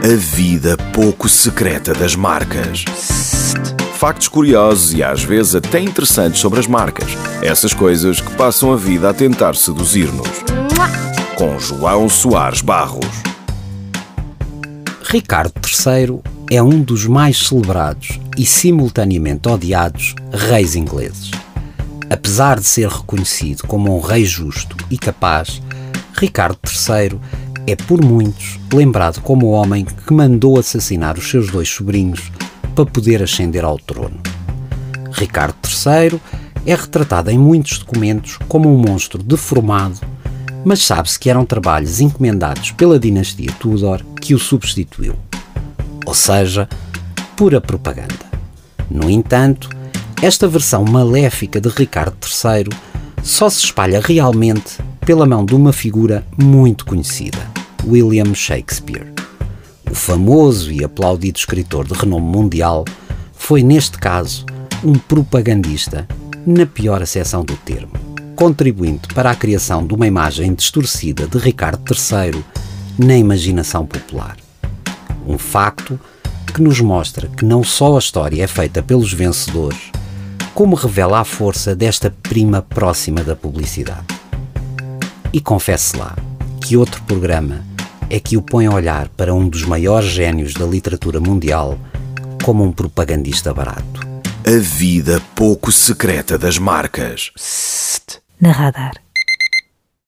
A 0.00 0.14
vida 0.14 0.76
pouco 0.92 1.28
secreta 1.28 1.92
das 1.92 2.14
marcas. 2.14 2.84
Factos 3.94 4.28
curiosos 4.28 4.94
e 4.94 5.02
às 5.02 5.24
vezes 5.24 5.56
até 5.56 5.80
interessantes 5.80 6.40
sobre 6.40 6.60
as 6.60 6.68
marcas. 6.68 7.10
Essas 7.42 7.74
coisas 7.74 8.20
que 8.20 8.30
passam 8.36 8.72
a 8.72 8.76
vida 8.76 9.10
a 9.10 9.12
tentar 9.12 9.56
seduzir-nos. 9.56 10.28
Com 11.34 11.58
João 11.58 12.08
Soares 12.08 12.60
Barros. 12.60 13.06
Ricardo 15.02 15.54
III 15.64 16.20
é 16.48 16.62
um 16.62 16.80
dos 16.80 17.04
mais 17.04 17.48
celebrados 17.48 18.20
e 18.36 18.46
simultaneamente 18.46 19.48
odiados 19.48 20.14
reis 20.32 20.76
ingleses. 20.76 21.32
Apesar 22.08 22.60
de 22.60 22.66
ser 22.66 22.88
reconhecido 22.88 23.64
como 23.66 23.96
um 23.96 24.00
rei 24.00 24.24
justo 24.24 24.76
e 24.88 24.96
capaz, 24.96 25.60
Ricardo 26.14 26.58
III 26.64 27.18
é 27.70 27.76
por 27.76 28.02
muitos 28.02 28.58
lembrado 28.72 29.20
como 29.20 29.46
o 29.46 29.50
homem 29.50 29.84
que 29.84 30.12
mandou 30.12 30.58
assassinar 30.58 31.18
os 31.18 31.28
seus 31.28 31.50
dois 31.50 31.68
sobrinhos 31.68 32.32
para 32.74 32.86
poder 32.86 33.22
ascender 33.22 33.62
ao 33.62 33.78
trono. 33.78 34.18
Ricardo 35.12 35.54
III 35.64 36.18
é 36.64 36.74
retratado 36.74 37.30
em 37.30 37.38
muitos 37.38 37.78
documentos 37.78 38.38
como 38.48 38.74
um 38.74 38.78
monstro 38.78 39.22
deformado, 39.22 40.00
mas 40.64 40.82
sabe-se 40.82 41.18
que 41.18 41.28
eram 41.28 41.44
trabalhos 41.44 42.00
encomendados 42.00 42.70
pela 42.70 42.98
dinastia 42.98 43.52
Tudor 43.60 44.02
que 44.20 44.34
o 44.34 44.38
substituiu. 44.38 45.14
Ou 46.06 46.14
seja, 46.14 46.66
pura 47.36 47.60
propaganda. 47.60 48.14
No 48.90 49.10
entanto, 49.10 49.68
esta 50.22 50.48
versão 50.48 50.84
maléfica 50.84 51.60
de 51.60 51.68
Ricardo 51.68 52.16
III 52.22 52.68
só 53.22 53.50
se 53.50 53.64
espalha 53.64 54.00
realmente 54.00 54.78
pela 55.04 55.26
mão 55.26 55.44
de 55.44 55.54
uma 55.54 55.72
figura 55.72 56.24
muito 56.36 56.84
conhecida, 56.84 57.38
William 57.86 58.34
Shakespeare. 58.34 59.12
O 59.90 59.94
famoso 59.94 60.72
e 60.72 60.84
aplaudido 60.84 61.38
escritor 61.38 61.86
de 61.86 61.94
renome 61.94 62.26
mundial 62.26 62.84
foi, 63.32 63.62
neste 63.62 63.98
caso, 63.98 64.44
um 64.84 64.94
propagandista, 64.94 66.06
na 66.46 66.66
pior 66.66 67.02
acessão 67.02 67.44
do 67.44 67.56
termo, 67.56 67.92
contribuindo 68.34 69.08
para 69.14 69.30
a 69.30 69.34
criação 69.34 69.86
de 69.86 69.94
uma 69.94 70.06
imagem 70.06 70.54
distorcida 70.54 71.26
de 71.26 71.38
Ricardo 71.38 71.82
III 71.90 72.44
na 72.98 73.16
imaginação 73.16 73.86
popular. 73.86 74.36
Um 75.26 75.38
facto 75.38 75.98
que 76.54 76.62
nos 76.62 76.80
mostra 76.80 77.28
que 77.28 77.44
não 77.44 77.62
só 77.62 77.96
a 77.96 77.98
história 77.98 78.42
é 78.42 78.46
feita 78.46 78.82
pelos 78.82 79.12
vencedores, 79.12 79.90
como 80.54 80.74
revela 80.74 81.20
a 81.20 81.24
força 81.24 81.74
desta 81.74 82.10
prima 82.22 82.60
próxima 82.62 83.22
da 83.22 83.36
publicidade. 83.36 84.06
E 85.32 85.40
confesse 85.40 85.96
lá 85.96 86.16
que 86.60 86.76
outro 86.76 87.02
programa 87.02 87.64
é 88.10 88.18
que 88.18 88.36
o 88.36 88.42
põe 88.42 88.66
a 88.66 88.70
olhar 88.70 89.08
para 89.08 89.34
um 89.34 89.48
dos 89.48 89.64
maiores 89.64 90.08
gênios 90.08 90.54
da 90.54 90.64
literatura 90.64 91.20
mundial 91.20 91.78
como 92.42 92.64
um 92.64 92.72
propagandista 92.72 93.52
barato. 93.52 94.06
A 94.46 94.58
vida 94.58 95.20
pouco 95.34 95.70
secreta 95.70 96.38
das 96.38 96.58
marcas. 96.58 97.30
Na 98.40 98.52
radar. 98.52 98.94